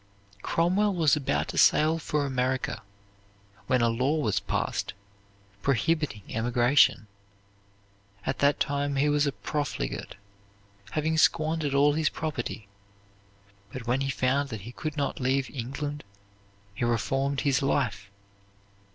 Cromwell 0.41 0.95
was 0.95 1.15
about 1.15 1.49
to 1.49 1.59
sail 1.59 1.99
for 1.99 2.25
America 2.25 2.81
when 3.67 3.83
a 3.83 3.87
law 3.89 4.15
was 4.17 4.39
passed 4.39 4.95
prohibiting 5.61 6.23
emigration. 6.29 7.05
At 8.25 8.39
that 8.39 8.59
time 8.59 8.95
he 8.95 9.09
was 9.09 9.27
a 9.27 9.31
profligate, 9.31 10.15
having 10.93 11.19
squandered 11.19 11.75
all 11.75 11.93
his 11.93 12.09
property. 12.09 12.67
But 13.71 13.85
when 13.85 14.01
he 14.01 14.09
found 14.09 14.49
that 14.49 14.61
he 14.61 14.71
could 14.71 14.97
not 14.97 15.19
leave 15.19 15.51
England 15.51 16.03
he 16.73 16.83
reformed 16.83 17.41
his 17.41 17.61
life. 17.61 18.09